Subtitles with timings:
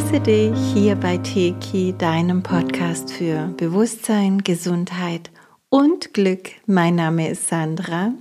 [0.00, 5.30] begrüße dich hier bei Teki, deinem Podcast für Bewusstsein, Gesundheit
[5.68, 6.50] und Glück.
[6.66, 8.12] Mein Name ist Sandra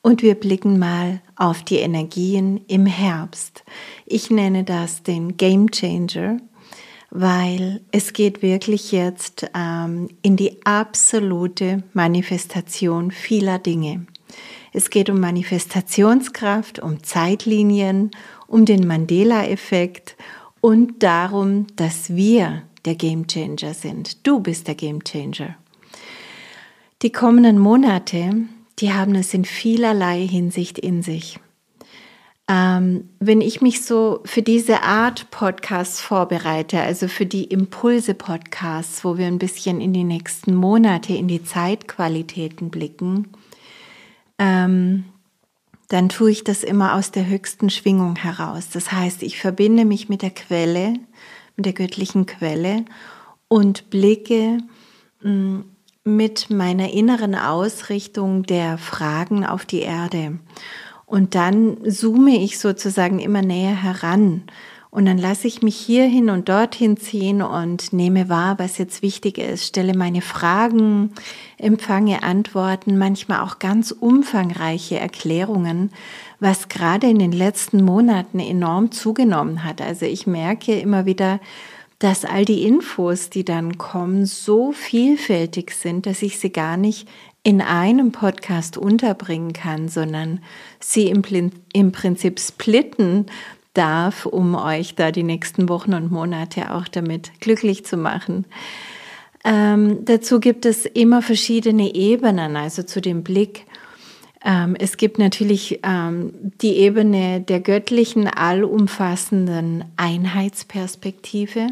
[0.00, 3.62] und wir blicken mal auf die Energien im Herbst.
[4.06, 6.38] Ich nenne das den Game Changer,
[7.10, 14.06] weil es geht wirklich jetzt ähm, in die absolute Manifestation vieler Dinge.
[14.72, 18.12] Es geht um Manifestationskraft, um Zeitlinien,
[18.46, 20.16] um den Mandela-Effekt
[20.62, 24.26] und darum, dass wir der Game Changer sind.
[24.26, 25.56] Du bist der Game Changer.
[27.02, 28.46] Die kommenden Monate,
[28.78, 31.38] die haben es in vielerlei Hinsicht in sich.
[32.48, 39.18] Ähm, wenn ich mich so für diese Art Podcasts vorbereite, also für die Impulse-Podcasts, wo
[39.18, 43.28] wir ein bisschen in die nächsten Monate, in die Zeitqualitäten blicken,
[44.38, 45.04] ähm,
[45.92, 48.70] dann tue ich das immer aus der höchsten Schwingung heraus.
[48.72, 50.94] Das heißt, ich verbinde mich mit der Quelle,
[51.54, 52.86] mit der göttlichen Quelle
[53.48, 54.56] und blicke
[55.20, 55.58] mm,
[56.04, 60.38] mit meiner inneren Ausrichtung der Fragen auf die Erde.
[61.04, 64.44] Und dann zoome ich sozusagen immer näher heran
[64.92, 69.38] und dann lasse ich mich hierhin und dorthin ziehen und nehme wahr, was jetzt wichtig
[69.38, 71.14] ist, stelle meine Fragen,
[71.56, 75.92] empfange Antworten, manchmal auch ganz umfangreiche Erklärungen,
[76.40, 79.80] was gerade in den letzten Monaten enorm zugenommen hat.
[79.80, 81.40] Also ich merke immer wieder,
[81.98, 87.08] dass all die Infos, die dann kommen, so vielfältig sind, dass ich sie gar nicht
[87.44, 90.40] in einem Podcast unterbringen kann, sondern
[90.80, 93.26] sie im, Prinzip splitten
[93.74, 98.44] darf, um euch da die nächsten Wochen und Monate auch damit glücklich zu machen.
[99.44, 103.66] Ähm, dazu gibt es immer verschiedene Ebenen, also zu dem Blick.
[104.44, 111.68] Ähm, es gibt natürlich ähm, die Ebene der göttlichen, allumfassenden Einheitsperspektive.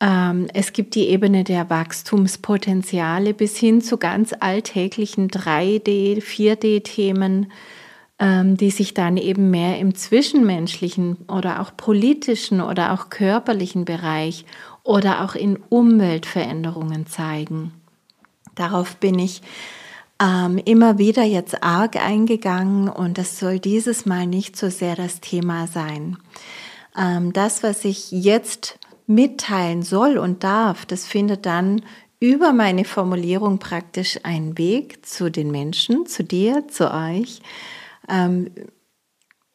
[0.00, 7.52] Ähm, es gibt die Ebene der Wachstumspotenziale bis hin zu ganz alltäglichen 3D, 4D-Themen ähm,
[8.20, 14.44] die sich dann eben mehr im zwischenmenschlichen oder auch politischen oder auch körperlichen Bereich
[14.84, 17.72] oder auch in Umweltveränderungen zeigen.
[18.54, 19.42] Darauf bin ich
[20.22, 25.20] ähm, immer wieder jetzt arg eingegangen und das soll dieses Mal nicht so sehr das
[25.20, 26.18] Thema sein.
[26.96, 31.82] Ähm, das, was ich jetzt mitteilen soll und darf, das findet dann
[32.20, 37.42] über meine Formulierung praktisch einen Weg zu den Menschen, zu dir, zu euch,
[38.08, 38.50] ähm,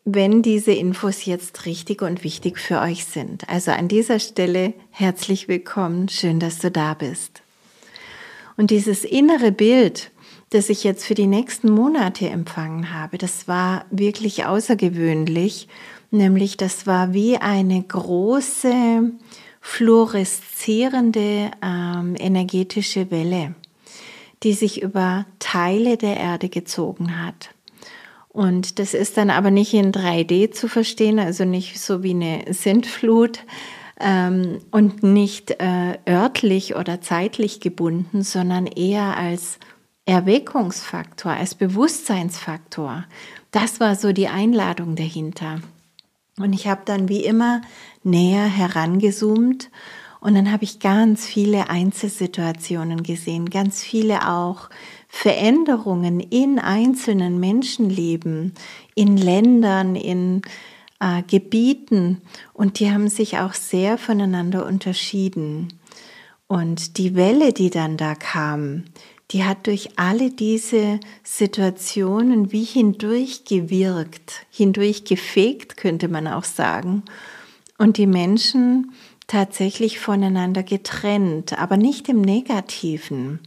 [0.05, 3.47] wenn diese Infos jetzt richtig und wichtig für euch sind.
[3.49, 7.41] Also an dieser Stelle herzlich willkommen, schön, dass du da bist.
[8.57, 10.11] Und dieses innere Bild,
[10.49, 15.67] das ich jetzt für die nächsten Monate empfangen habe, das war wirklich außergewöhnlich,
[16.11, 19.11] nämlich das war wie eine große
[19.61, 23.53] fluoreszierende ähm, energetische Welle,
[24.43, 27.51] die sich über Teile der Erde gezogen hat.
[28.29, 32.53] Und das ist dann aber nicht in 3D zu verstehen, also nicht so wie eine
[32.53, 33.39] Sintflut
[33.99, 39.57] ähm, und nicht äh, örtlich oder zeitlich gebunden, sondern eher als
[40.05, 43.05] Erweckungsfaktor, als Bewusstseinsfaktor.
[43.51, 45.61] Das war so die Einladung dahinter.
[46.37, 47.61] Und ich habe dann wie immer
[48.03, 49.69] näher herangezoomt
[50.21, 54.69] und dann habe ich ganz viele Einzelsituationen gesehen, ganz viele auch
[55.09, 58.53] Veränderungen in einzelnen Menschenleben,
[58.95, 60.43] in Ländern, in
[61.01, 62.21] äh, Gebieten
[62.53, 65.73] und die haben sich auch sehr voneinander unterschieden.
[66.47, 68.85] Und die Welle, die dann da kam,
[69.31, 77.03] die hat durch alle diese Situationen wie hindurch gewirkt, hindurch gefegt, könnte man auch sagen.
[77.77, 78.93] Und die Menschen
[79.27, 83.39] tatsächlich voneinander getrennt, aber nicht im negativen.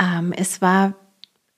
[0.00, 0.94] Ähm, es war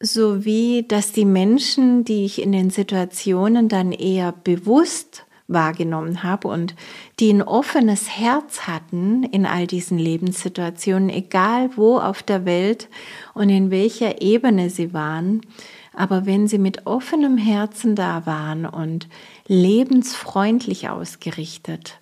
[0.01, 6.49] so wie, dass die Menschen, die ich in den Situationen dann eher bewusst wahrgenommen habe
[6.49, 6.75] und
[7.21, 12.89] die ein offenes Herz hatten in all diesen Lebenssituationen, egal wo auf der Welt
[13.35, 15.43] und in welcher Ebene sie waren,
[15.95, 19.09] aber wenn sie mit offenem Herzen da waren und
[19.47, 22.01] lebensfreundlich ausgerichtet,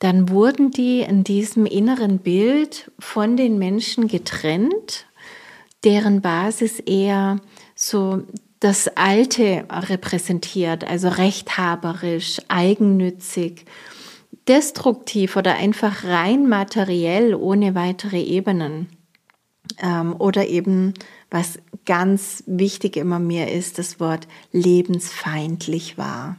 [0.00, 5.06] dann wurden die in diesem inneren Bild von den Menschen getrennt
[5.84, 7.40] deren Basis eher
[7.74, 8.22] so
[8.60, 13.64] das Alte repräsentiert, also rechthaberisch, eigennützig,
[14.48, 18.88] destruktiv oder einfach rein materiell ohne weitere Ebenen.
[19.78, 20.94] Ähm, oder eben,
[21.30, 26.36] was ganz wichtig immer mir ist, das Wort lebensfeindlich war.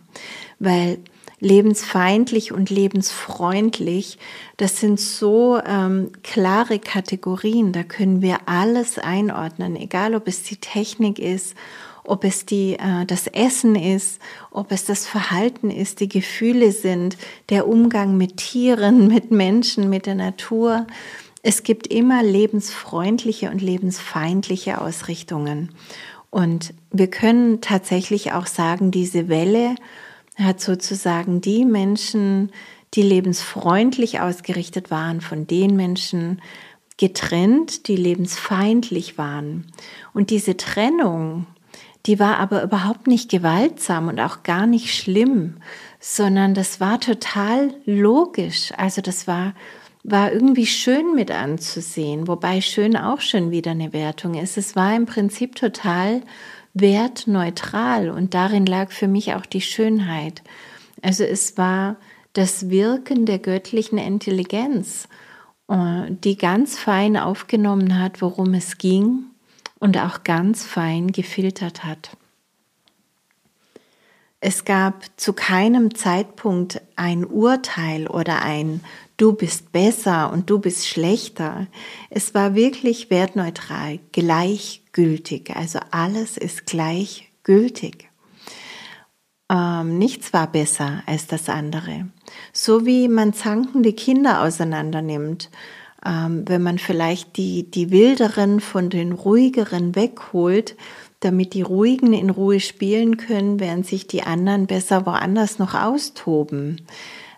[0.60, 1.00] Weil
[1.42, 4.18] lebensfeindlich und lebensfreundlich,
[4.58, 10.58] das sind so ähm, klare Kategorien, da können wir alles einordnen, egal ob es die
[10.58, 11.56] Technik ist,
[12.04, 14.22] ob es die, äh, das Essen ist,
[14.52, 17.18] ob es das Verhalten ist, die Gefühle sind,
[17.50, 20.86] der Umgang mit Tieren, mit Menschen, mit der Natur.
[21.42, 25.70] Es gibt immer lebensfreundliche und lebensfeindliche Ausrichtungen.
[26.30, 29.76] Und wir können tatsächlich auch sagen, diese Welle
[30.46, 32.52] hat sozusagen die Menschen,
[32.94, 36.42] die lebensfreundlich ausgerichtet waren, von den Menschen
[36.98, 39.66] getrennt, die lebensfeindlich waren.
[40.14, 41.48] Und diese Trennung,
[42.06, 45.58] die war aber überhaupt nicht gewaltsam und auch gar nicht schlimm,
[46.00, 48.72] sondern das war total logisch.
[48.78, 49.54] Also das war,
[50.04, 54.58] war irgendwie schön mit anzusehen, wobei schön auch schon wieder eine Wertung ist.
[54.58, 56.22] Es war im Prinzip total
[56.74, 60.42] wertneutral und darin lag für mich auch die Schönheit.
[61.02, 61.98] Also es war
[62.34, 65.08] das Wirken der göttlichen Intelligenz,
[65.68, 69.26] äh, die ganz fein aufgenommen hat, worum es ging
[69.80, 72.12] und auch ganz fein gefiltert hat.
[74.40, 78.82] Es gab zu keinem Zeitpunkt ein Urteil oder ein
[79.22, 81.68] Du bist besser und du bist schlechter.
[82.10, 85.56] Es war wirklich wertneutral, gleichgültig.
[85.56, 88.10] Also alles ist gleichgültig.
[89.48, 92.08] Ähm, nichts war besser als das andere.
[92.52, 95.52] So wie man zankende Kinder auseinander nimmt
[96.04, 100.76] ähm, wenn man vielleicht die, die Wilderen von den Ruhigeren wegholt,
[101.20, 106.82] damit die Ruhigen in Ruhe spielen können, während sich die anderen besser woanders noch austoben.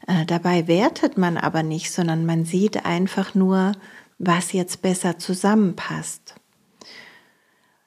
[0.08, 3.74] Äh, dabei wertet man aber nicht, sondern man sieht einfach nur,
[4.20, 6.36] was jetzt besser zusammenpasst.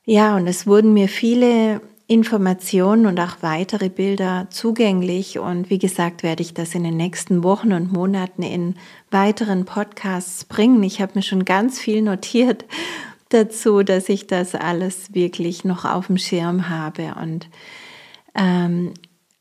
[0.04, 5.38] Ja, und es wurden mir viele Informationen und auch weitere Bilder zugänglich.
[5.40, 8.76] Und wie gesagt, werde ich das in den nächsten Wochen und Monaten in
[9.10, 10.82] weiteren Podcasts bringen.
[10.84, 12.64] Ich habe mir schon ganz viel notiert
[13.30, 17.16] dazu, dass ich das alles wirklich noch auf dem Schirm habe.
[17.20, 17.48] Und
[18.36, 18.94] ähm,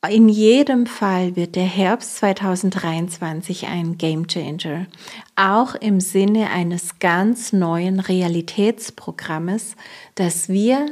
[0.09, 4.87] in jedem Fall wird der Herbst 2023 ein Game Changer,
[5.35, 9.75] auch im Sinne eines ganz neuen Realitätsprogrammes,
[10.15, 10.87] das wir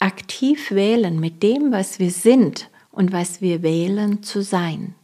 [0.00, 4.94] aktiv wählen mit dem, was wir sind und was wir wählen zu sein.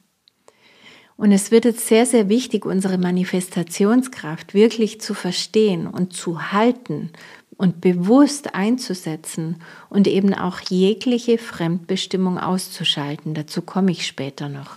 [1.16, 7.10] Und es wird jetzt sehr, sehr wichtig, unsere Manifestationskraft wirklich zu verstehen und zu halten
[7.58, 9.60] und bewusst einzusetzen
[9.90, 13.34] und eben auch jegliche Fremdbestimmung auszuschalten.
[13.34, 14.76] Dazu komme ich später noch.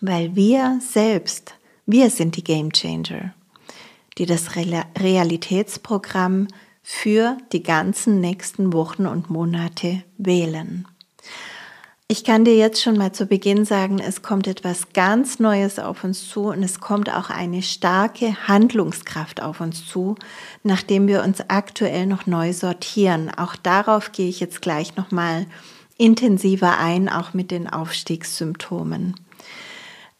[0.00, 1.54] Weil wir selbst,
[1.84, 3.34] wir sind die Game Changer,
[4.16, 6.48] die das Realitätsprogramm
[6.82, 10.86] für die ganzen nächsten Wochen und Monate wählen.
[12.12, 16.04] Ich kann dir jetzt schon mal zu Beginn sagen, es kommt etwas ganz Neues auf
[16.04, 20.16] uns zu und es kommt auch eine starke Handlungskraft auf uns zu,
[20.62, 23.30] nachdem wir uns aktuell noch neu sortieren.
[23.34, 25.46] Auch darauf gehe ich jetzt gleich noch mal
[25.96, 29.14] intensiver ein, auch mit den Aufstiegssymptomen.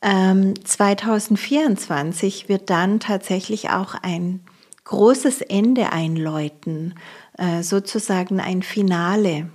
[0.00, 4.40] Ähm, 2024 wird dann tatsächlich auch ein
[4.84, 6.94] großes Ende einläuten,
[7.36, 9.50] äh, sozusagen ein Finale,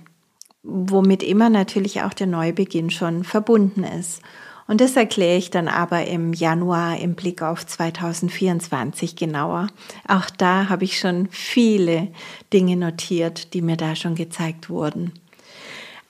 [0.62, 4.22] womit immer natürlich auch der Neubeginn schon verbunden ist.
[4.66, 9.68] Und das erkläre ich dann aber im Januar im Blick auf 2024 genauer.
[10.06, 12.08] Auch da habe ich schon viele
[12.52, 15.12] Dinge notiert, die mir da schon gezeigt wurden.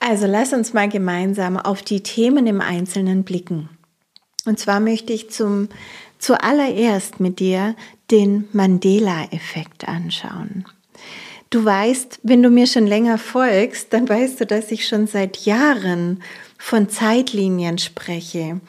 [0.00, 3.68] Also lass uns mal gemeinsam auf die Themen im Einzelnen blicken.
[4.44, 5.68] Und zwar möchte ich zum
[6.18, 7.76] zuallererst mit dir
[8.10, 10.64] den Mandela-Effekt anschauen.
[11.50, 15.46] Du weißt, wenn du mir schon länger folgst, dann weißt du, dass ich schon seit
[15.46, 16.22] Jahren
[16.58, 18.60] von Zeitlinien spreche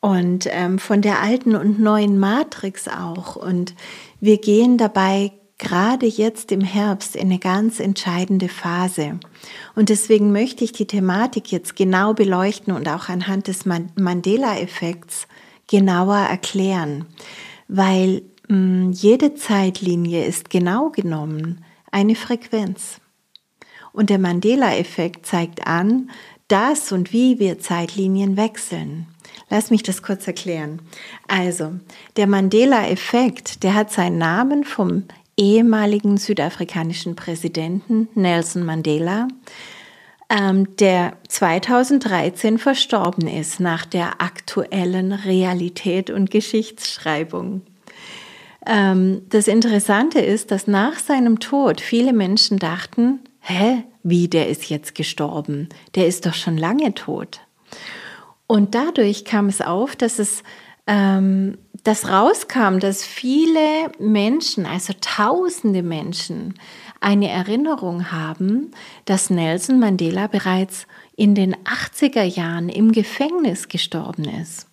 [0.00, 3.36] und ähm, von der alten und neuen Matrix auch.
[3.36, 3.74] Und
[4.20, 9.20] wir gehen dabei gerade jetzt im Herbst in eine ganz entscheidende Phase.
[9.76, 15.28] Und deswegen möchte ich die Thematik jetzt genau beleuchten und auch anhand des Mandela-Effekts
[15.68, 17.06] genauer erklären,
[17.68, 21.64] weil mh, mm, jede Zeitlinie ist genau genommen
[21.94, 23.00] eine Frequenz.
[23.92, 26.10] Und der Mandela-Effekt zeigt an,
[26.48, 29.06] dass und wie wir Zeitlinien wechseln.
[29.48, 30.82] Lass mich das kurz erklären.
[31.28, 31.74] Also,
[32.16, 35.04] der Mandela-Effekt, der hat seinen Namen vom
[35.36, 39.28] ehemaligen südafrikanischen Präsidenten Nelson Mandela,
[40.28, 47.62] ähm, der 2013 verstorben ist nach der aktuellen Realität und Geschichtsschreibung.
[48.66, 54.68] Ähm, das Interessante ist, dass nach seinem Tod viele Menschen dachten, hä, wie der ist
[54.68, 55.68] jetzt gestorben?
[55.94, 57.40] Der ist doch schon lange tot.
[58.46, 60.42] Und dadurch kam es auf, dass es
[60.86, 66.54] ähm, das rauskam, dass viele Menschen, also tausende Menschen,
[67.00, 68.70] eine Erinnerung haben,
[69.04, 74.66] dass Nelson Mandela bereits in den 80er Jahren im Gefängnis gestorben ist.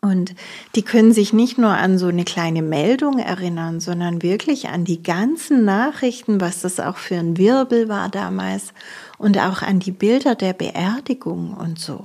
[0.00, 0.34] Und
[0.74, 5.02] die können sich nicht nur an so eine kleine Meldung erinnern, sondern wirklich an die
[5.02, 8.72] ganzen Nachrichten, was das auch für ein Wirbel war damals
[9.18, 12.04] und auch an die Bilder der Beerdigung und so.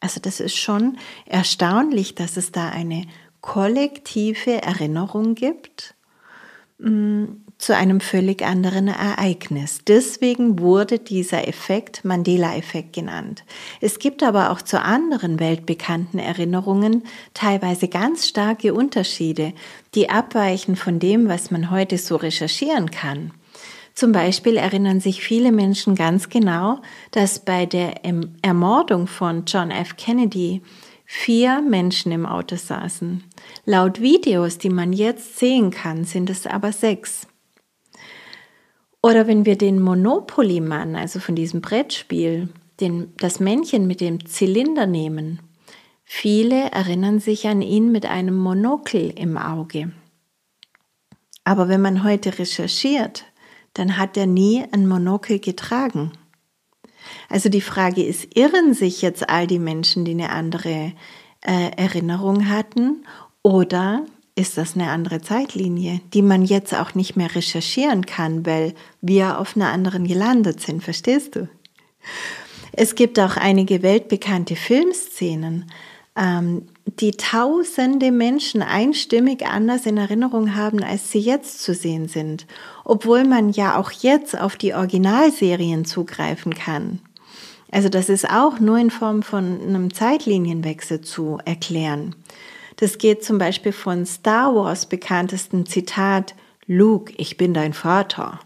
[0.00, 3.06] Also das ist schon erstaunlich, dass es da eine
[3.40, 5.94] kollektive Erinnerung gibt
[6.78, 7.24] mm,
[7.64, 9.80] zu einem völlig anderen Ereignis.
[9.88, 13.42] Deswegen wurde dieser Effekt Mandela-Effekt genannt.
[13.80, 19.54] Es gibt aber auch zu anderen weltbekannten Erinnerungen teilweise ganz starke Unterschiede,
[19.94, 23.30] die abweichen von dem, was man heute so recherchieren kann.
[23.94, 26.80] Zum Beispiel erinnern sich viele Menschen ganz genau,
[27.12, 28.04] dass bei der
[28.42, 29.96] Ermordung von John F.
[29.96, 30.60] Kennedy
[31.06, 33.24] vier Menschen im Auto saßen.
[33.64, 37.26] Laut Videos, die man jetzt sehen kann, sind es aber sechs.
[39.04, 42.48] Oder wenn wir den Monopoly-Mann, also von diesem Brettspiel,
[42.80, 45.40] den, das Männchen mit dem Zylinder nehmen,
[46.04, 49.92] viele erinnern sich an ihn mit einem Monokel im Auge.
[51.44, 53.26] Aber wenn man heute recherchiert,
[53.74, 56.12] dann hat er nie ein Monokel getragen.
[57.28, 60.94] Also die Frage ist, irren sich jetzt all die Menschen, die eine andere
[61.42, 63.04] äh, Erinnerung hatten,
[63.42, 68.74] oder ist das eine andere Zeitlinie, die man jetzt auch nicht mehr recherchieren kann, weil
[69.00, 71.48] wir auf einer anderen gelandet sind, verstehst du?
[72.72, 75.70] Es gibt auch einige weltbekannte Filmszenen,
[76.16, 76.66] ähm,
[77.00, 82.46] die tausende Menschen einstimmig anders in Erinnerung haben, als sie jetzt zu sehen sind,
[82.84, 87.00] obwohl man ja auch jetzt auf die Originalserien zugreifen kann.
[87.70, 92.14] Also das ist auch nur in Form von einem Zeitlinienwechsel zu erklären.
[92.76, 96.34] Das geht zum Beispiel von Star Wars bekanntesten Zitat,
[96.66, 98.40] Luke, ich bin dein Vater.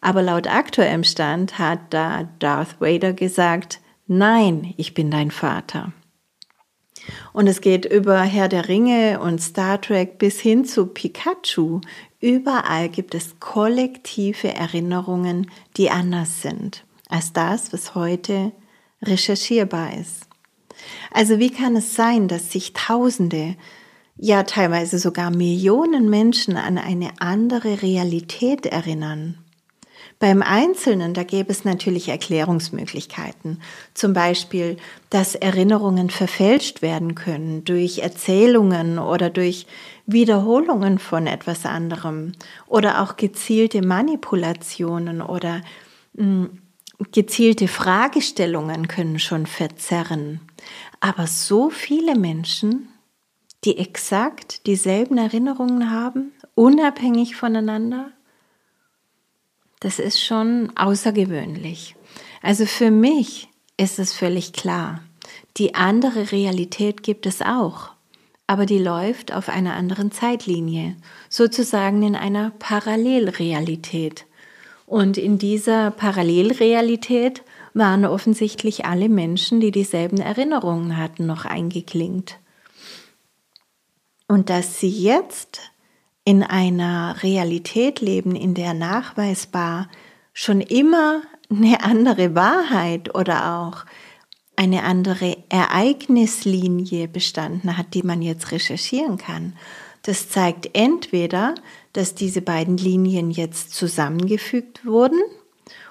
[0.00, 5.92] Aber laut aktuellem Stand hat da Darth Vader gesagt, nein, ich bin dein Vater.
[7.32, 11.80] Und es geht über Herr der Ringe und Star Trek bis hin zu Pikachu.
[12.20, 18.52] Überall gibt es kollektive Erinnerungen, die anders sind als das, was heute
[19.02, 20.25] recherchierbar ist.
[21.10, 23.56] Also wie kann es sein, dass sich Tausende,
[24.16, 29.38] ja teilweise sogar Millionen Menschen an eine andere Realität erinnern?
[30.18, 33.60] Beim Einzelnen, da gäbe es natürlich Erklärungsmöglichkeiten.
[33.92, 34.78] Zum Beispiel,
[35.10, 39.66] dass Erinnerungen verfälscht werden können durch Erzählungen oder durch
[40.06, 42.32] Wiederholungen von etwas anderem
[42.66, 45.60] oder auch gezielte Manipulationen oder
[46.14, 46.58] mh, hm,
[47.12, 50.40] gezielte Fragestellungen können schon verzerren.
[51.00, 52.88] Aber so viele Menschen,
[53.64, 58.10] die exakt dieselben Erinnerungen haben, unabhängig voneinander,
[59.80, 61.96] das ist schon außergewöhnlich.
[62.42, 65.02] Also für mich ist es völlig klar.
[65.56, 67.90] Die andere Realität gibt es auch,
[68.46, 70.96] aber die läuft auf einer anderen Zeitlinie,
[71.28, 74.26] sozusagen in einer Parallelrealität.
[74.86, 77.42] Und in dieser Parallelrealität
[77.76, 82.38] waren offensichtlich alle Menschen, die dieselben Erinnerungen hatten, noch eingeklingt.
[84.26, 85.60] Und dass sie jetzt
[86.24, 89.88] in einer Realität leben, in der nachweisbar
[90.32, 93.84] schon immer eine andere Wahrheit oder auch
[94.56, 99.52] eine andere Ereignislinie bestanden hat, die man jetzt recherchieren kann.
[100.02, 101.54] Das zeigt entweder,
[101.92, 105.20] dass diese beiden Linien jetzt zusammengefügt wurden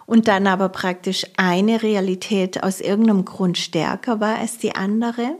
[0.05, 5.35] und dann aber praktisch eine Realität aus irgendeinem Grund stärker war als die andere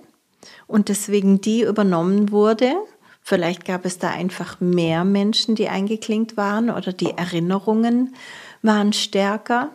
[0.68, 2.74] und deswegen die übernommen wurde.
[3.22, 8.16] Vielleicht gab es da einfach mehr Menschen, die eingeklinkt waren oder die Erinnerungen
[8.62, 9.72] waren stärker.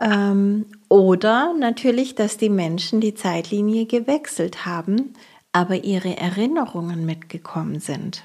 [0.00, 5.14] Ähm, oder natürlich, dass die Menschen die Zeitlinie gewechselt haben,
[5.52, 8.24] aber ihre Erinnerungen mitgekommen sind.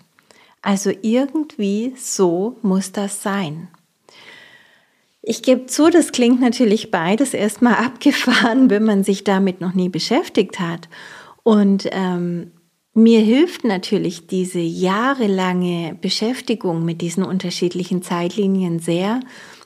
[0.61, 3.67] Also irgendwie so muss das sein.
[5.27, 9.89] Ich gebe zu, das klingt natürlich beides erstmal abgefahren, wenn man sich damit noch nie
[9.89, 10.87] beschäftigt hat.
[11.43, 12.51] Und ähm,
[12.93, 19.19] mir hilft natürlich diese jahrelange Beschäftigung mit diesen unterschiedlichen Zeitlinien sehr,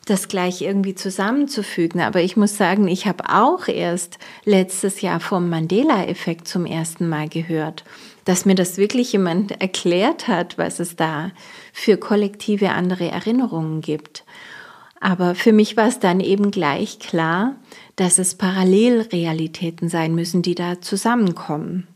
[0.05, 2.01] das gleich irgendwie zusammenzufügen.
[2.01, 7.27] Aber ich muss sagen, ich habe auch erst letztes Jahr vom Mandela-Effekt zum ersten Mal
[7.27, 7.83] gehört,
[8.25, 11.31] dass mir das wirklich jemand erklärt hat, was es da
[11.73, 14.23] für kollektive andere Erinnerungen gibt.
[14.99, 17.55] Aber für mich war es dann eben gleich klar,
[17.95, 21.87] dass es Parallelrealitäten sein müssen, die da zusammenkommen.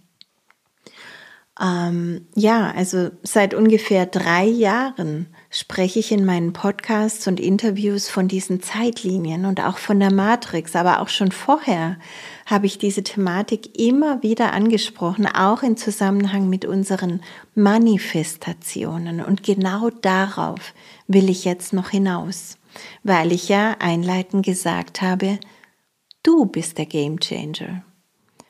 [1.61, 8.27] Ähm, ja, also seit ungefähr drei Jahren spreche ich in meinen Podcasts und Interviews von
[8.27, 11.97] diesen Zeitlinien und auch von der Matrix, aber auch schon vorher
[12.47, 17.21] habe ich diese Thematik immer wieder angesprochen, auch in Zusammenhang mit unseren
[17.53, 19.21] Manifestationen.
[19.21, 20.73] Und genau darauf
[21.07, 22.57] will ich jetzt noch hinaus,
[23.03, 25.39] weil ich ja einleitend gesagt habe,
[26.23, 27.83] du bist der Game Changer.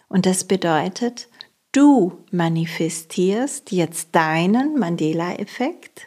[0.09, 1.27] Und das bedeutet,
[1.73, 6.03] Du manifestierst jetzt deinen Mandela-Effekt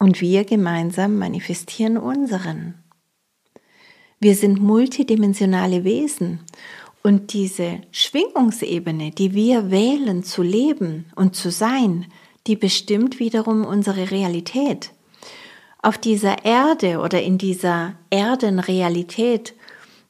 [0.00, 2.74] und wir gemeinsam manifestieren unseren.
[4.18, 6.40] Wir sind multidimensionale Wesen
[7.04, 12.06] und diese Schwingungsebene, die wir wählen zu leben und zu sein,
[12.48, 14.90] die bestimmt wiederum unsere Realität.
[15.86, 19.54] Auf dieser Erde oder in dieser Erdenrealität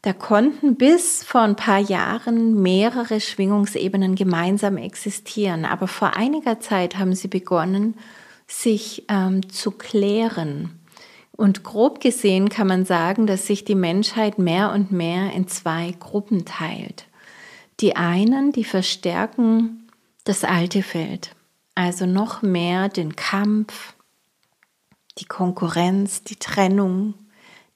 [0.01, 6.97] da konnten bis vor ein paar Jahren mehrere Schwingungsebenen gemeinsam existieren, aber vor einiger Zeit
[6.97, 7.95] haben sie begonnen,
[8.47, 10.81] sich ähm, zu klären.
[11.33, 15.95] Und grob gesehen kann man sagen, dass sich die Menschheit mehr und mehr in zwei
[16.01, 17.05] Gruppen teilt.
[17.81, 19.91] Die einen, die verstärken
[20.25, 21.33] das alte Feld,
[21.75, 23.96] also noch mehr den Kampf,
[25.19, 27.15] die Konkurrenz, die Trennung,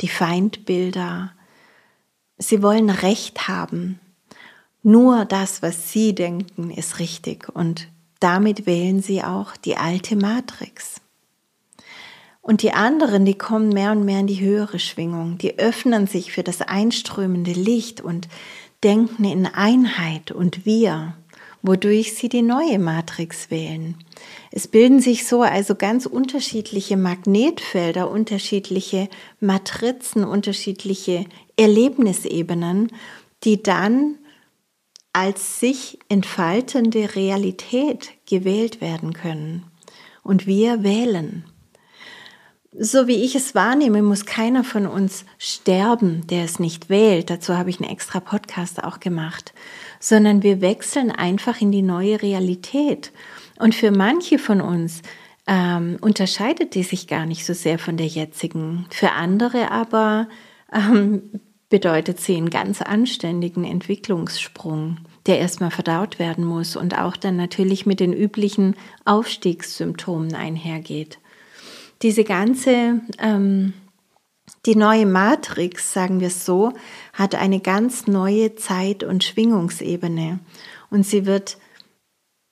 [0.00, 1.32] die Feindbilder,
[2.38, 4.00] Sie wollen Recht haben.
[4.82, 11.00] Nur das, was Sie denken, ist richtig und damit wählen Sie auch die alte Matrix.
[12.42, 16.32] Und die anderen, die kommen mehr und mehr in die höhere Schwingung, die öffnen sich
[16.32, 18.28] für das einströmende Licht und
[18.82, 21.14] denken in Einheit und wir,
[21.62, 23.96] wodurch sie die neue Matrix wählen.
[24.50, 29.08] Es bilden sich so also ganz unterschiedliche Magnetfelder, unterschiedliche
[29.40, 31.26] Matrizen, unterschiedliche
[31.56, 32.88] Erlebnisebenen,
[33.44, 34.16] die dann
[35.12, 39.64] als sich entfaltende Realität gewählt werden können.
[40.22, 41.44] Und wir wählen.
[42.72, 47.28] So wie ich es wahrnehme, muss keiner von uns sterben, der es nicht wählt.
[47.28, 49.52] Dazu habe ich einen extra Podcast auch gemacht.
[50.00, 53.12] Sondern wir wechseln einfach in die neue Realität.
[53.58, 55.02] Und für manche von uns
[55.46, 58.86] ähm, unterscheidet die sich gar nicht so sehr von der jetzigen.
[58.90, 60.28] Für andere aber
[60.72, 67.36] ähm, bedeutet sie einen ganz anständigen Entwicklungssprung, der erstmal verdaut werden muss und auch dann
[67.36, 71.18] natürlich mit den üblichen Aufstiegssymptomen einhergeht.
[72.02, 73.74] Diese ganze, ähm,
[74.66, 76.72] die neue Matrix, sagen wir es so,
[77.12, 80.40] hat eine ganz neue Zeit- und Schwingungsebene
[80.90, 81.58] und sie wird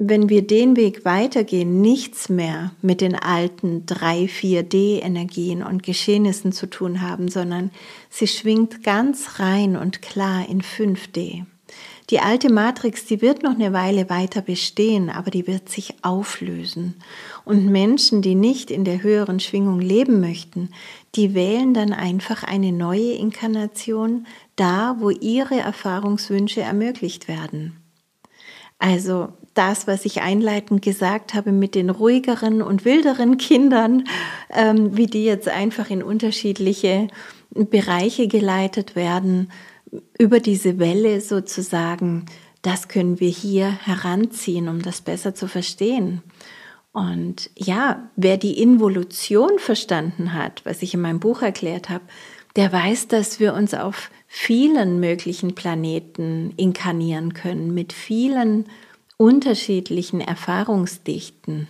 [0.00, 6.70] wenn wir den Weg weitergehen, nichts mehr mit den alten 3, 4D-Energien und Geschehnissen zu
[6.70, 7.72] tun haben, sondern
[8.08, 11.46] sie schwingt ganz rein und klar in 5D.
[12.10, 16.94] Die alte Matrix, die wird noch eine Weile weiter bestehen, aber die wird sich auflösen.
[17.44, 20.70] Und Menschen, die nicht in der höheren Schwingung leben möchten,
[21.14, 27.76] die wählen dann einfach eine neue Inkarnation da, wo ihre Erfahrungswünsche ermöglicht werden.
[28.78, 34.04] Also das, was ich einleitend gesagt habe mit den ruhigeren und wilderen Kindern,
[34.50, 37.08] ähm, wie die jetzt einfach in unterschiedliche
[37.50, 39.50] Bereiche geleitet werden,
[40.18, 42.26] über diese Welle sozusagen,
[42.62, 46.22] das können wir hier heranziehen, um das besser zu verstehen.
[46.92, 52.04] Und ja, wer die Involution verstanden hat, was ich in meinem Buch erklärt habe,
[52.56, 58.66] der weiß, dass wir uns auf vielen möglichen Planeten inkarnieren können, mit vielen
[59.16, 61.68] unterschiedlichen Erfahrungsdichten.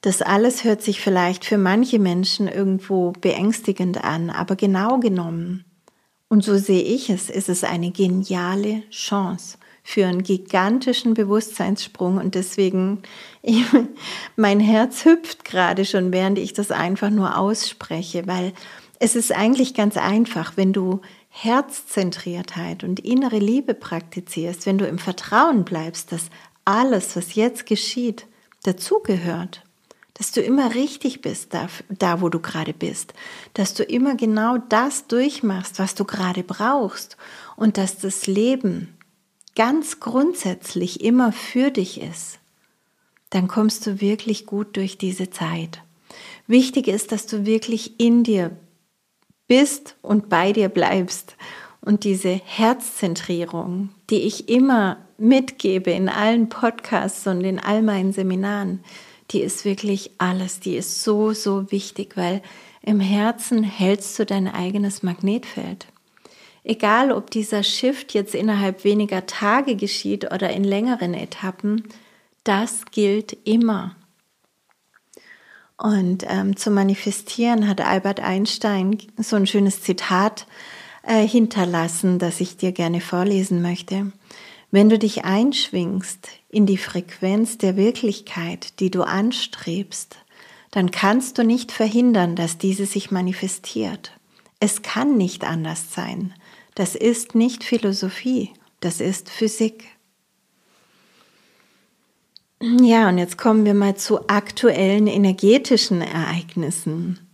[0.00, 5.64] Das alles hört sich vielleicht für manche Menschen irgendwo beängstigend an, aber genau genommen,
[6.32, 12.16] und so sehe ich es, ist es eine geniale Chance für einen gigantischen Bewusstseinssprung.
[12.16, 13.02] Und deswegen
[13.42, 13.66] ich,
[14.36, 18.54] mein Herz hüpft gerade schon, während ich das einfach nur ausspreche, weil
[18.98, 24.98] es ist eigentlich ganz einfach, wenn du Herzzentriertheit und innere Liebe praktizierst, wenn du im
[24.98, 26.30] Vertrauen bleibst, dass
[26.64, 28.26] alles, was jetzt geschieht,
[28.62, 29.64] dazugehört,
[30.14, 33.14] dass du immer richtig bist da, da, wo du gerade bist,
[33.54, 37.16] dass du immer genau das durchmachst, was du gerade brauchst
[37.56, 38.96] und dass das Leben
[39.54, 42.38] ganz grundsätzlich immer für dich ist,
[43.30, 45.82] dann kommst du wirklich gut durch diese Zeit.
[46.46, 48.56] Wichtig ist, dass du wirklich in dir
[49.46, 51.36] bist und bei dir bleibst.
[51.80, 58.84] Und diese Herzzentrierung, die ich immer mitgebe in allen Podcasts und in all meinen Seminaren,
[59.32, 62.42] die ist wirklich alles, die ist so, so wichtig, weil
[62.82, 65.86] im Herzen hältst du dein eigenes Magnetfeld.
[66.64, 71.88] Egal, ob dieser Shift jetzt innerhalb weniger Tage geschieht oder in längeren Etappen,
[72.44, 73.96] das gilt immer.
[75.76, 80.46] Und ähm, zum Manifestieren hat Albert Einstein so ein schönes Zitat
[81.02, 84.12] äh, hinterlassen, das ich dir gerne vorlesen möchte.
[84.72, 90.16] Wenn du dich einschwingst in die Frequenz der Wirklichkeit, die du anstrebst,
[90.70, 94.12] dann kannst du nicht verhindern, dass diese sich manifestiert.
[94.60, 96.32] Es kann nicht anders sein.
[96.74, 99.84] Das ist nicht Philosophie, das ist Physik.
[102.62, 107.31] Ja, und jetzt kommen wir mal zu aktuellen energetischen Ereignissen.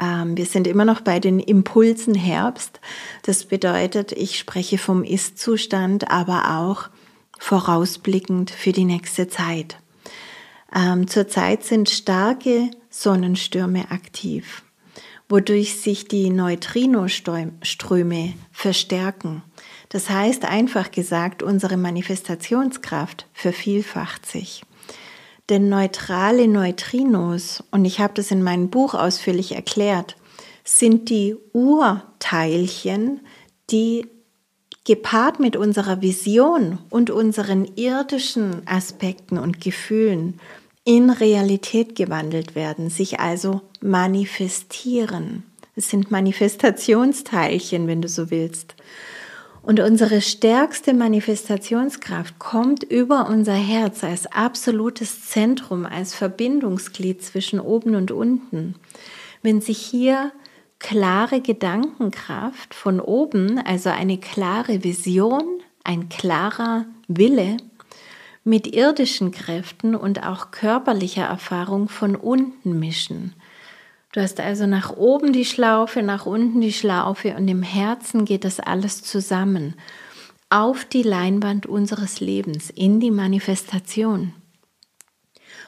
[0.00, 2.80] Ähm, wir sind immer noch bei den Impulsen Herbst.
[3.22, 6.88] Das bedeutet, ich spreche vom Ist-Zustand, aber auch
[7.38, 9.78] vorausblickend für die nächste Zeit.
[10.74, 14.62] Ähm, zurzeit sind starke Sonnenstürme aktiv,
[15.28, 19.42] wodurch sich die Neutrinoströme verstärken.
[19.88, 24.62] Das heißt einfach gesagt, unsere Manifestationskraft vervielfacht sich.
[25.52, 30.16] Denn neutrale Neutrinos, und ich habe das in meinem Buch ausführlich erklärt,
[30.64, 33.20] sind die Urteilchen,
[33.68, 34.06] die
[34.86, 40.40] gepaart mit unserer Vision und unseren irdischen Aspekten und Gefühlen
[40.84, 45.42] in Realität gewandelt werden, sich also manifestieren.
[45.76, 48.74] Es sind Manifestationsteilchen, wenn du so willst.
[49.62, 57.94] Und unsere stärkste Manifestationskraft kommt über unser Herz als absolutes Zentrum, als Verbindungsglied zwischen oben
[57.94, 58.74] und unten.
[59.40, 60.32] Wenn sich hier
[60.80, 67.56] klare Gedankenkraft von oben, also eine klare Vision, ein klarer Wille
[68.42, 73.34] mit irdischen Kräften und auch körperlicher Erfahrung von unten mischen,
[74.12, 78.44] Du hast also nach oben die Schlaufe, nach unten die Schlaufe und im Herzen geht
[78.44, 79.74] das alles zusammen
[80.50, 84.34] auf die Leinwand unseres Lebens, in die Manifestation.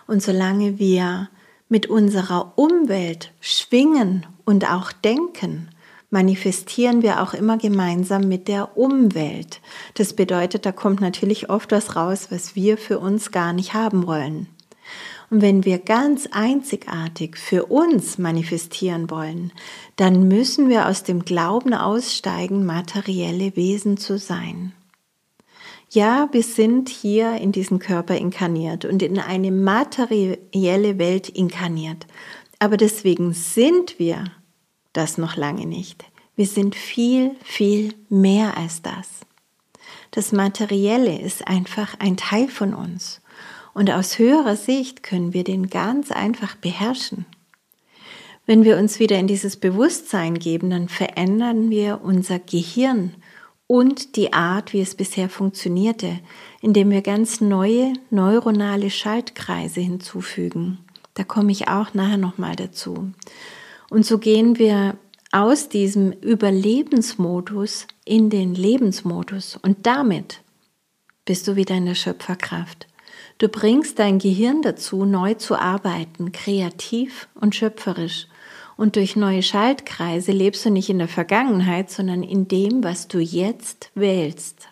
[0.07, 1.30] Und solange wir
[1.70, 5.70] mit unserer Umwelt schwingen und auch denken,
[6.11, 9.62] manifestieren wir auch immer gemeinsam mit der Umwelt.
[9.94, 14.07] Das bedeutet, da kommt natürlich oft was raus, was wir für uns gar nicht haben
[14.07, 14.48] wollen.
[15.30, 19.52] Und wenn wir ganz einzigartig für uns manifestieren wollen,
[19.96, 24.72] dann müssen wir aus dem Glauben aussteigen, materielle Wesen zu sein.
[25.90, 32.06] Ja, wir sind hier in diesen Körper inkarniert und in eine materielle Welt inkarniert.
[32.58, 34.24] Aber deswegen sind wir
[34.92, 36.04] das noch lange nicht.
[36.37, 39.20] Wir sind viel, viel mehr als das.
[40.10, 43.20] Das Materielle ist einfach ein Teil von uns.
[43.74, 47.26] Und aus höherer Sicht können wir den ganz einfach beherrschen.
[48.46, 53.14] Wenn wir uns wieder in dieses Bewusstsein geben, dann verändern wir unser Gehirn
[53.66, 56.20] und die Art, wie es bisher funktionierte,
[56.60, 60.78] indem wir ganz neue neuronale Schaltkreise hinzufügen.
[61.14, 63.12] Da komme ich auch nachher nochmal dazu.
[63.88, 64.96] Und so gehen wir
[65.32, 70.42] aus diesem Überlebensmodus in den Lebensmodus und damit
[71.24, 72.87] bist du wieder in der Schöpferkraft.
[73.44, 78.26] Du bringst dein Gehirn dazu, neu zu arbeiten, kreativ und schöpferisch.
[78.78, 83.18] Und durch neue Schaltkreise lebst du nicht in der Vergangenheit, sondern in dem, was du
[83.18, 84.68] jetzt wählst.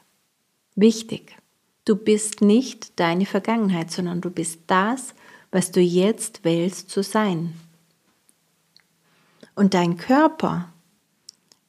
[0.75, 1.37] Wichtig.
[1.85, 5.13] Du bist nicht deine Vergangenheit, sondern du bist das,
[5.51, 7.53] was du jetzt wählst zu sein.
[9.55, 10.73] Und dein Körper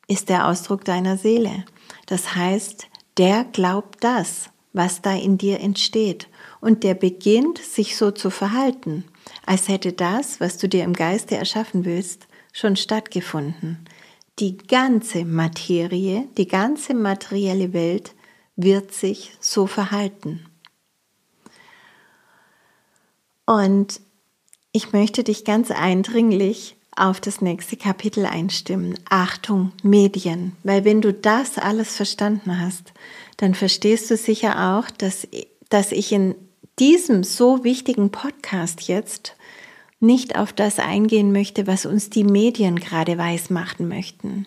[0.08, 1.66] ist der Ausdruck deiner Seele.
[2.06, 2.88] Das heißt,
[3.18, 6.30] der glaubt das, was da in dir entsteht
[6.63, 9.04] und der beginnt, sich so zu verhalten,
[9.45, 13.86] als hätte das, was du dir im Geiste erschaffen willst, schon stattgefunden.
[14.39, 18.15] Die ganze Materie, die ganze materielle Welt
[18.56, 20.45] wird sich so verhalten.
[23.45, 23.99] Und
[24.71, 28.97] ich möchte dich ganz eindringlich auf das nächste Kapitel einstimmen.
[29.10, 30.56] Achtung, Medien.
[30.63, 32.93] Weil wenn du das alles verstanden hast,
[33.36, 35.28] dann verstehst du sicher auch, dass,
[35.67, 36.36] dass ich in
[36.80, 39.36] diesem so wichtigen Podcast jetzt
[40.00, 44.46] nicht auf das eingehen möchte, was uns die Medien gerade weismachen möchten,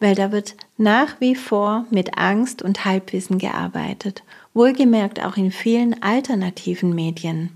[0.00, 4.22] weil da wird nach wie vor mit Angst und Halbwissen gearbeitet,
[4.54, 7.50] wohlgemerkt auch in vielen alternativen Medien.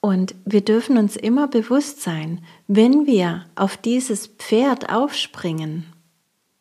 [0.00, 5.86] Und wir dürfen uns immer bewusst sein, wenn wir auf dieses Pferd aufspringen,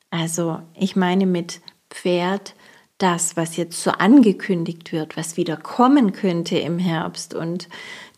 [0.09, 2.55] also ich meine mit Pferd
[2.97, 7.67] das, was jetzt so angekündigt wird, was wieder kommen könnte im Herbst und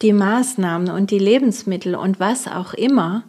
[0.02, 3.24] die Maßnahmen und die Lebensmittel und was auch immer,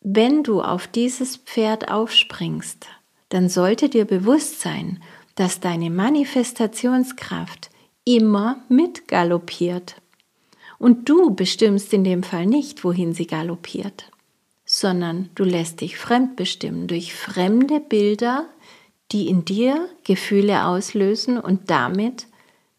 [0.00, 2.86] wenn du auf dieses Pferd aufspringst,
[3.28, 5.02] dann sollte dir bewusst sein,
[5.34, 7.70] dass deine Manifestationskraft
[8.04, 9.96] immer mitgaloppiert.
[10.78, 14.10] Und du bestimmst in dem Fall nicht, wohin sie galoppiert,
[14.64, 18.48] sondern du lässt dich fremdbestimmen durch fremde Bilder,
[19.12, 22.26] die in dir Gefühle auslösen und damit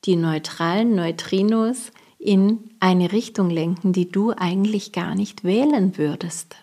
[0.05, 6.55] die neutralen Neutrinos in eine Richtung lenken, die du eigentlich gar nicht wählen würdest.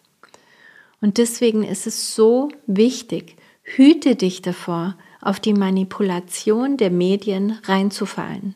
[1.01, 8.55] Und deswegen ist es so wichtig, hüte dich davor, auf die Manipulation der Medien reinzufallen.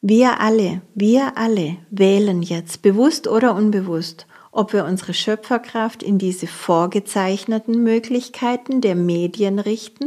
[0.00, 6.46] Wir alle, wir alle wählen jetzt, bewusst oder unbewusst, ob wir unsere Schöpferkraft in diese
[6.46, 10.06] vorgezeichneten Möglichkeiten der Medien richten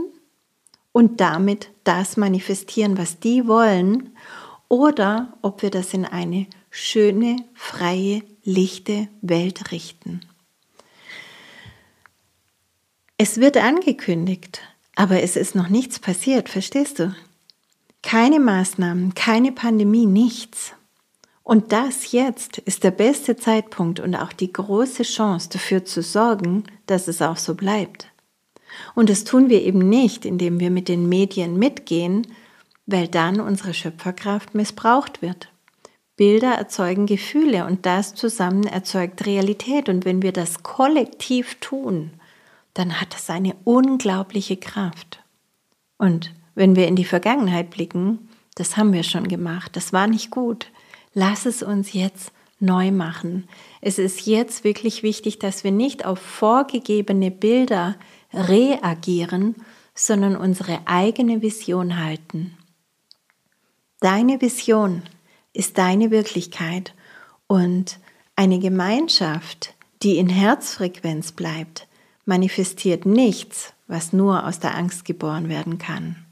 [0.94, 4.16] und damit das manifestieren, was die wollen,
[4.70, 10.22] oder ob wir das in eine schöne, freie, lichte Welt richten.
[13.18, 14.62] Es wird angekündigt,
[14.96, 17.14] aber es ist noch nichts passiert, verstehst du?
[18.02, 20.74] Keine Maßnahmen, keine Pandemie, nichts.
[21.48, 26.66] Und das jetzt ist der beste Zeitpunkt und auch die große Chance dafür zu sorgen,
[26.88, 28.12] dass es auch so bleibt.
[28.96, 32.28] Und das tun wir eben nicht, indem wir mit den Medien mitgehen,
[32.86, 35.48] weil dann unsere Schöpferkraft missbraucht wird.
[36.18, 39.88] Bilder erzeugen Gefühle und das zusammen erzeugt Realität.
[39.88, 42.12] Und wenn wir das kollektiv tun,
[42.74, 45.24] dann hat das eine unglaubliche Kraft.
[45.98, 50.30] Und wenn wir in die Vergangenheit blicken, das haben wir schon gemacht, das war nicht
[50.30, 50.68] gut.
[51.20, 53.50] Lass es uns jetzt neu machen.
[53.82, 57.96] Es ist jetzt wirklich wichtig, dass wir nicht auf vorgegebene Bilder
[58.32, 59.56] reagieren,
[59.96, 62.56] sondern unsere eigene Vision halten.
[64.00, 65.02] Deine Vision
[65.54, 66.94] ist deine Wirklichkeit
[67.48, 67.98] und
[68.36, 71.88] eine Gemeinschaft, die in Herzfrequenz bleibt,
[72.26, 76.27] manifestiert nichts, was nur aus der Angst geboren werden kann.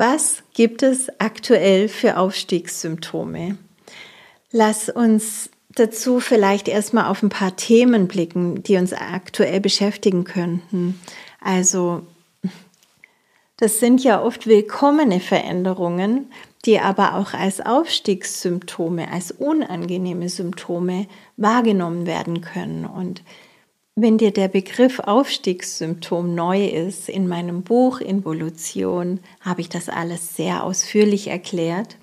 [0.00, 3.58] Was gibt es aktuell für Aufstiegssymptome?
[4.50, 10.98] Lass uns dazu vielleicht erstmal auf ein paar Themen blicken, die uns aktuell beschäftigen könnten.
[11.38, 12.06] Also
[13.58, 16.32] das sind ja oft willkommene Veränderungen,
[16.64, 22.86] die aber auch als Aufstiegssymptome, als unangenehme Symptome wahrgenommen werden können.
[22.86, 23.22] Und
[23.96, 30.36] wenn dir der Begriff Aufstiegssymptom neu ist, in meinem Buch Involution habe ich das alles
[30.36, 31.96] sehr ausführlich erklärt.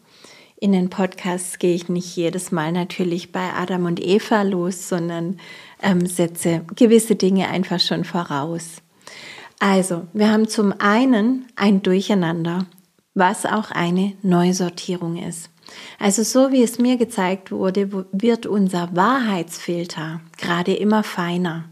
[0.60, 5.39] In den Podcasts gehe ich nicht jedes Mal natürlich bei Adam und Eva los, sondern
[5.82, 8.82] ähm, setze gewisse Dinge einfach schon voraus.
[9.60, 12.65] Also, wir haben zum einen ein Durcheinander,
[13.13, 15.50] was auch eine Neusortierung ist.
[16.00, 21.65] Also so wie es mir gezeigt wurde, wird unser Wahrheitsfilter gerade immer feiner.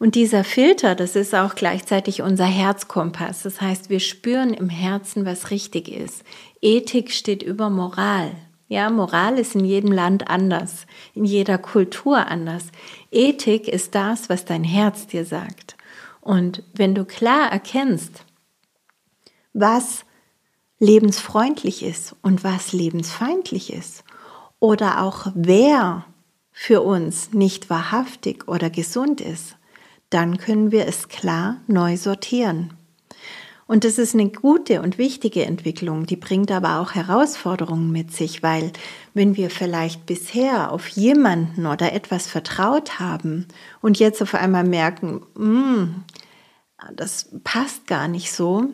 [0.00, 3.42] Und dieser Filter, das ist auch gleichzeitig unser Herzkompass.
[3.42, 6.24] Das heißt, wir spüren im Herzen, was richtig ist.
[6.62, 8.32] Ethik steht über Moral.
[8.66, 12.68] Ja, Moral ist in jedem Land anders, in jeder Kultur anders.
[13.10, 15.76] Ethik ist das, was dein Herz dir sagt.
[16.22, 18.24] Und wenn du klar erkennst,
[19.52, 20.06] was
[20.78, 24.04] lebensfreundlich ist und was lebensfeindlich ist,
[24.60, 26.06] oder auch wer
[26.52, 29.56] für uns nicht wahrhaftig oder gesund ist,
[30.10, 32.74] dann können wir es klar neu sortieren.
[33.70, 38.42] Und das ist eine gute und wichtige Entwicklung, die bringt aber auch Herausforderungen mit sich,
[38.42, 38.72] weil
[39.14, 43.46] wenn wir vielleicht bisher auf jemanden oder etwas vertraut haben
[43.80, 46.02] und jetzt auf einmal merken, mm,
[46.96, 48.70] das passt gar nicht so,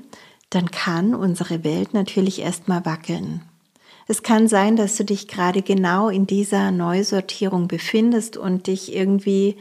[0.49, 3.43] dann kann unsere Welt natürlich erstmal wackeln.
[4.09, 9.57] Es kann sein, dass du dich gerade genau in dieser Neusortierung befindest und dich irgendwie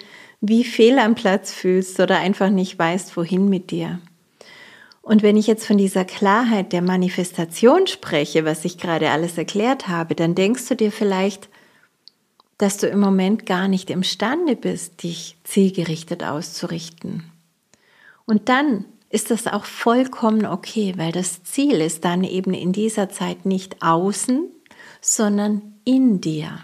[0.47, 3.99] wie fehl am Platz fühlst oder einfach nicht weißt, wohin mit dir.
[5.01, 9.87] Und wenn ich jetzt von dieser Klarheit der Manifestation spreche, was ich gerade alles erklärt
[9.87, 11.47] habe, dann denkst du dir vielleicht,
[12.57, 17.23] dass du im Moment gar nicht imstande bist, dich zielgerichtet auszurichten.
[18.25, 23.09] Und dann ist das auch vollkommen okay, weil das Ziel ist dann eben in dieser
[23.09, 24.49] Zeit nicht außen,
[25.01, 26.59] sondern in dir.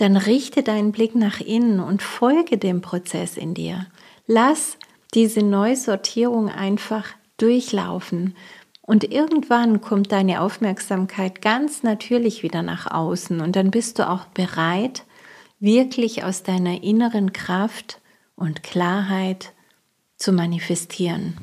[0.00, 3.86] Dann richte deinen Blick nach innen und folge dem Prozess in dir.
[4.26, 4.78] Lass
[5.12, 8.34] diese Neusortierung einfach durchlaufen.
[8.80, 14.24] Und irgendwann kommt deine Aufmerksamkeit ganz natürlich wieder nach außen und dann bist du auch
[14.28, 15.04] bereit,
[15.58, 18.00] wirklich aus deiner inneren Kraft
[18.36, 19.52] und Klarheit
[20.16, 21.36] zu manifestieren.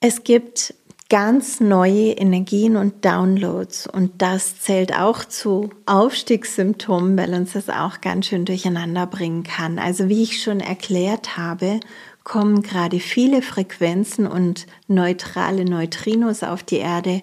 [0.00, 0.74] Es gibt
[1.10, 8.00] ganz neue Energien und Downloads und das zählt auch zu Aufstiegssymptomen, weil uns das auch
[8.00, 9.80] ganz schön durcheinander bringen kann.
[9.80, 11.80] Also wie ich schon erklärt habe,
[12.22, 17.22] kommen gerade viele Frequenzen und neutrale Neutrinos auf die Erde,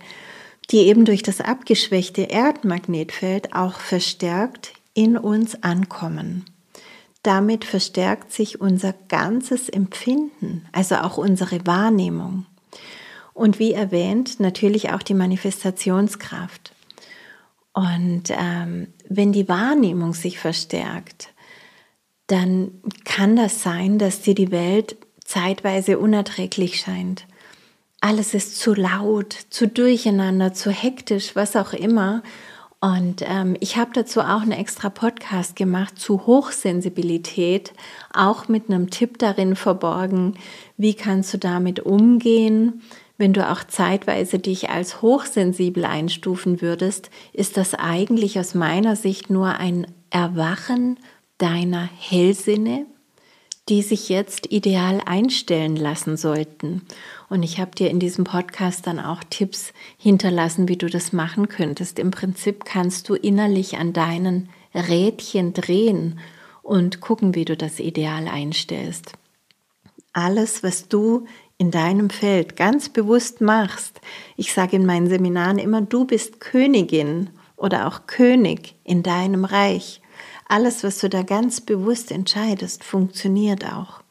[0.70, 6.44] die eben durch das abgeschwächte Erdmagnetfeld auch verstärkt in uns ankommen.
[7.24, 12.46] Damit verstärkt sich unser ganzes Empfinden, also auch unsere Wahrnehmung.
[13.38, 16.74] Und wie erwähnt, natürlich auch die Manifestationskraft.
[17.72, 21.30] Und ähm, wenn die Wahrnehmung sich verstärkt,
[22.26, 22.72] dann
[23.06, 27.28] kann das sein, dass dir die Welt zeitweise unerträglich scheint.
[28.02, 32.24] Alles ist zu laut, zu durcheinander, zu hektisch, was auch immer.
[32.82, 37.74] Und ähm, ich habe dazu auch einen extra Podcast gemacht zu Hochsensibilität,
[38.12, 40.40] auch mit einem Tipp darin verborgen,
[40.76, 42.82] wie kannst du damit umgehen.
[43.18, 49.30] Wenn du auch zeitweise dich als hochsensibel einstufen würdest, ist das eigentlich aus meiner Sicht
[49.30, 51.00] nur ein Erwachen
[51.40, 52.86] deiner Hellsinne,
[53.70, 56.84] die sich jetzt ideal einstellen lassen sollten.
[57.28, 61.50] Und ich habe dir in diesem Podcast dann auch Tipps hinterlassen, wie du das machen
[61.50, 62.00] könntest.
[62.00, 66.20] Im Prinzip kannst du innerlich an deinen Rädchen drehen
[66.62, 69.14] und gucken, wie du das ideal einstellst.
[70.14, 71.26] Alles, was du
[71.58, 74.00] in deinem Feld ganz bewusst machst,
[74.36, 80.02] ich sage in meinen Seminaren immer, du bist Königin oder auch König in deinem Reich.
[80.48, 84.02] Alles, was du da ganz bewusst entscheidest, funktioniert auch.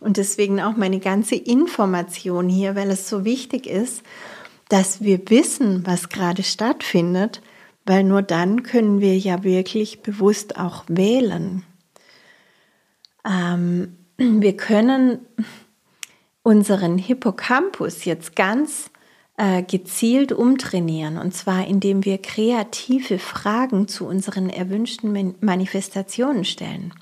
[0.00, 4.02] Und deswegen auch meine ganze Information hier, weil es so wichtig ist,
[4.68, 7.40] dass wir wissen, was gerade stattfindet,
[7.84, 11.64] weil nur dann können wir ja wirklich bewusst auch wählen.
[13.24, 15.20] Ähm, wir können
[16.42, 18.90] unseren Hippocampus jetzt ganz
[19.36, 21.18] äh, gezielt umtrainieren.
[21.18, 26.92] Und zwar indem wir kreative Fragen zu unseren erwünschten Manifestationen stellen.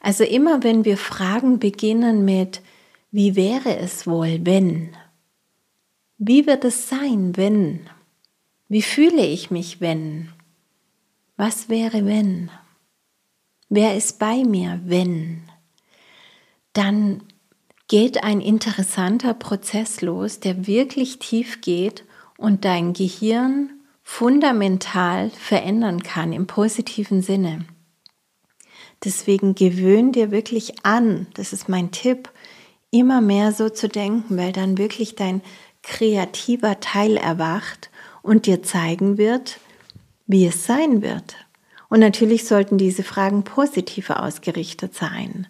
[0.00, 2.62] Also immer wenn wir Fragen beginnen mit,
[3.10, 4.90] wie wäre es wohl, wenn?
[6.18, 7.88] Wie wird es sein, wenn?
[8.68, 10.30] Wie fühle ich mich, wenn?
[11.36, 12.50] Was wäre, wenn?
[13.68, 15.42] Wer ist bei mir, wenn?
[16.72, 17.22] Dann
[17.88, 22.04] geht ein interessanter Prozess los, der wirklich tief geht
[22.36, 23.70] und dein Gehirn
[24.02, 27.64] fundamental verändern kann im positiven Sinne.
[29.04, 32.30] Deswegen gewöhn dir wirklich an, das ist mein Tipp,
[32.90, 35.42] immer mehr so zu denken, weil dann wirklich dein
[35.82, 37.90] kreativer Teil erwacht
[38.22, 39.60] und dir zeigen wird,
[40.26, 41.36] wie es sein wird.
[41.88, 45.46] Und natürlich sollten diese Fragen positiver ausgerichtet sein.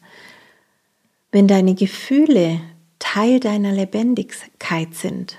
[1.30, 2.60] Wenn deine Gefühle
[2.98, 5.36] Teil deiner Lebendigkeit sind,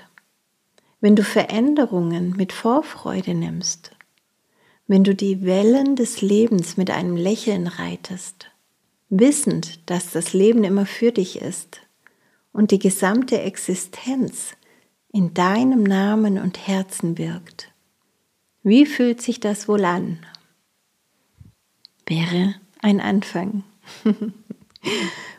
[1.00, 3.90] wenn du Veränderungen mit Vorfreude nimmst,
[4.86, 8.50] wenn du die Wellen des Lebens mit einem Lächeln reitest,
[9.08, 11.80] wissend, dass das Leben immer für dich ist
[12.52, 14.56] und die gesamte Existenz
[15.12, 17.72] in deinem Namen und Herzen wirkt.
[18.62, 20.18] Wie fühlt sich das wohl an?
[22.06, 23.64] Wäre ein Anfang.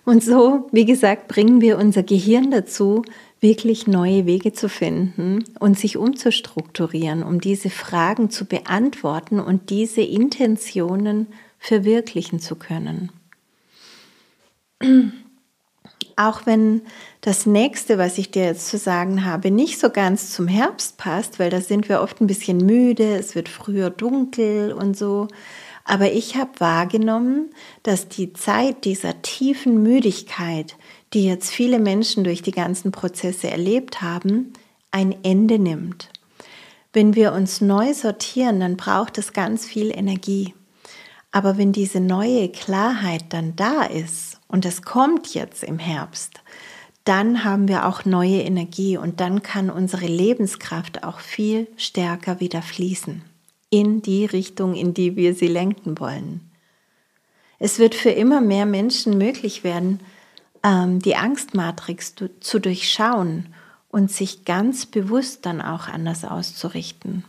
[0.03, 3.03] Und so, wie gesagt, bringen wir unser Gehirn dazu,
[3.39, 10.01] wirklich neue Wege zu finden und sich umzustrukturieren, um diese Fragen zu beantworten und diese
[10.01, 11.27] Intentionen
[11.57, 13.11] verwirklichen zu können.
[16.15, 16.81] Auch wenn
[17.21, 21.39] das nächste, was ich dir jetzt zu sagen habe, nicht so ganz zum Herbst passt,
[21.39, 25.27] weil da sind wir oft ein bisschen müde, es wird früher dunkel und so,
[25.91, 27.49] aber ich habe wahrgenommen,
[27.83, 30.77] dass die Zeit dieser tiefen Müdigkeit,
[31.11, 34.53] die jetzt viele Menschen durch die ganzen Prozesse erlebt haben,
[34.91, 36.07] ein Ende nimmt.
[36.93, 40.53] Wenn wir uns neu sortieren, dann braucht es ganz viel Energie.
[41.33, 46.39] Aber wenn diese neue Klarheit dann da ist, und es kommt jetzt im Herbst,
[47.03, 52.61] dann haben wir auch neue Energie und dann kann unsere Lebenskraft auch viel stärker wieder
[52.61, 53.29] fließen
[53.71, 56.51] in die Richtung, in die wir sie lenken wollen.
[57.57, 60.01] Es wird für immer mehr Menschen möglich werden,
[60.61, 63.47] ähm, die Angstmatrix zu durchschauen
[63.89, 67.23] und sich ganz bewusst dann auch anders auszurichten.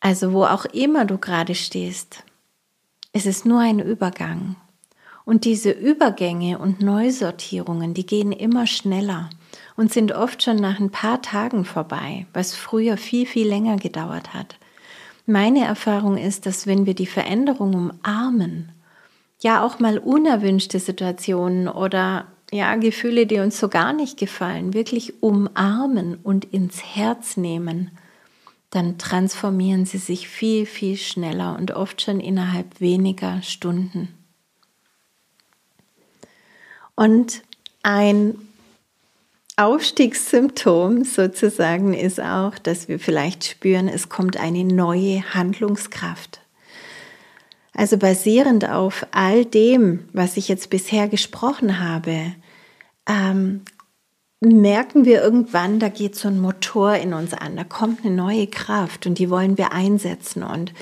[0.00, 2.24] Also wo auch immer du gerade stehst,
[3.12, 4.56] es ist nur ein Übergang.
[5.24, 9.30] Und diese Übergänge und Neusortierungen, die gehen immer schneller
[9.76, 14.34] und sind oft schon nach ein paar Tagen vorbei, was früher viel, viel länger gedauert
[14.34, 14.56] hat.
[15.26, 18.72] Meine Erfahrung ist, dass wenn wir die Veränderung umarmen
[19.42, 25.22] ja auch mal unerwünschte Situationen oder ja Gefühle, die uns so gar nicht gefallen, wirklich
[25.22, 27.90] umarmen und ins Herz nehmen,
[28.70, 34.08] dann transformieren sie sich viel, viel schneller und oft schon innerhalb weniger Stunden.
[36.94, 37.42] Und
[37.82, 38.36] ein
[39.56, 46.40] Aufstiegssymptom sozusagen ist auch, dass wir vielleicht spüren, es kommt eine neue Handlungskraft.
[47.72, 52.34] Also basierend auf all dem, was ich jetzt bisher gesprochen habe,
[53.08, 53.62] ähm,
[54.40, 58.46] merken wir irgendwann, da geht so ein Motor in uns an, da kommt eine neue
[58.46, 60.42] Kraft und die wollen wir einsetzen.
[60.42, 60.74] Und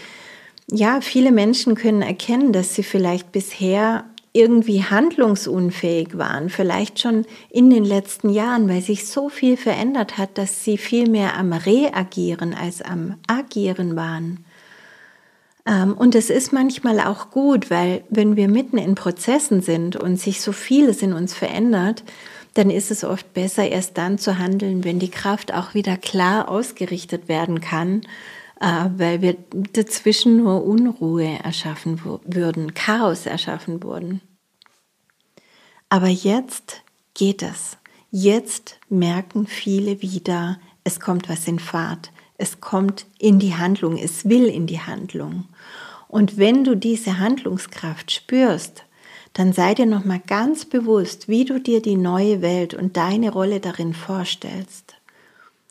[0.68, 4.04] ja, viele Menschen können erkennen, dass sie vielleicht bisher
[4.34, 10.36] irgendwie handlungsunfähig waren, vielleicht schon in den letzten Jahren, weil sich so viel verändert hat,
[10.36, 14.44] dass sie viel mehr am Reagieren als am Agieren waren.
[15.66, 20.20] Ähm, und es ist manchmal auch gut, weil wenn wir mitten in Prozessen sind und
[20.20, 22.02] sich so vieles in uns verändert,
[22.54, 26.48] dann ist es oft besser, erst dann zu handeln, wenn die Kraft auch wieder klar
[26.48, 28.02] ausgerichtet werden kann,
[28.96, 29.36] weil wir
[29.72, 34.20] dazwischen nur Unruhe erschaffen würden, Chaos erschaffen würden.
[35.88, 36.82] Aber jetzt
[37.14, 37.76] geht es.
[38.10, 42.10] Jetzt merken viele wieder, es kommt was in Fahrt.
[42.36, 45.44] Es kommt in die Handlung, es will in die Handlung.
[46.08, 48.84] Und wenn du diese Handlungskraft spürst,
[49.34, 53.30] dann sei dir noch mal ganz bewusst, wie du dir die neue Welt und deine
[53.32, 54.93] Rolle darin vorstellst.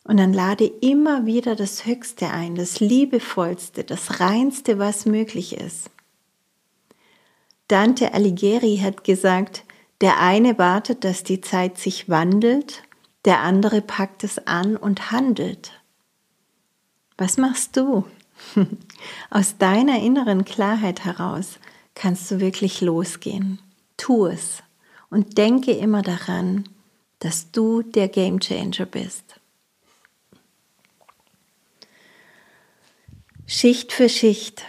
[0.04, 5.90] Und dann lade immer wieder das Höchste ein, das Liebevollste, das Reinste, was möglich ist.
[7.68, 9.64] Dante Alighieri hat gesagt,
[10.02, 12.82] der eine wartet, dass die Zeit sich wandelt,
[13.24, 15.72] der andere packt es an und handelt.
[17.16, 18.04] Was machst du?
[19.30, 21.58] Aus deiner inneren Klarheit heraus
[21.94, 23.60] kannst du wirklich losgehen.
[23.96, 24.62] Tu es
[25.08, 26.68] und denke immer daran,
[27.20, 29.23] dass du der Game Changer bist.
[33.46, 34.64] Schicht für Schicht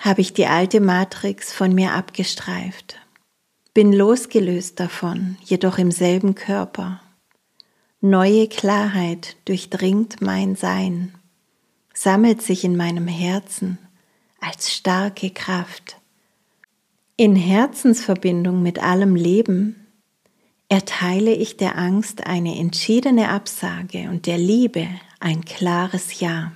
[0.00, 2.96] habe ich die alte Matrix von mir abgestreift,
[3.74, 7.02] bin losgelöst davon, jedoch im selben Körper.
[8.00, 11.12] Neue Klarheit durchdringt mein Sein
[11.92, 13.78] sammelt sich in meinem Herzen
[14.40, 15.96] als starke Kraft.
[17.16, 19.86] In Herzensverbindung mit allem Leben
[20.70, 24.88] erteile ich der Angst eine entschiedene Absage und der Liebe
[25.20, 26.52] ein klares Ja,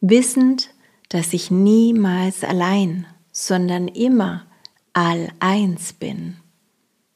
[0.00, 0.70] wissend,
[1.08, 4.46] dass ich niemals allein, sondern immer
[4.92, 6.36] all eins bin,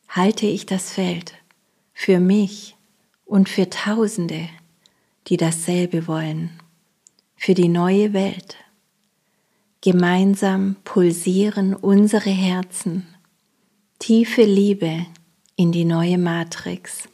[0.09, 1.35] halte ich das Feld
[1.93, 2.77] für mich
[3.25, 4.49] und für Tausende,
[5.29, 6.61] die dasselbe wollen
[7.41, 8.57] für die neue Welt.
[9.81, 13.07] Gemeinsam pulsieren unsere Herzen,
[13.99, 15.07] tiefe Liebe
[15.57, 17.09] in die neue Matrix.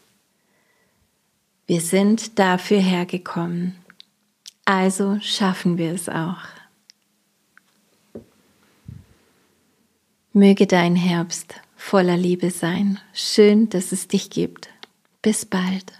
[1.68, 3.76] Wir sind dafür hergekommen,
[4.66, 6.42] also schaffen wir es auch.
[10.34, 12.98] Möge dein Herbst voller Liebe sein.
[13.14, 14.68] Schön, dass es dich gibt.
[15.22, 15.94] Bis bald.